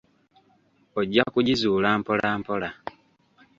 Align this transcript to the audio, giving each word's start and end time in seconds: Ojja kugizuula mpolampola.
Ojja 0.99 1.23
kugizuula 1.33 1.89
mpolampola. 1.99 2.69